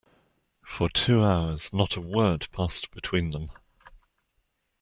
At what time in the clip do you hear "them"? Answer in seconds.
3.29-3.51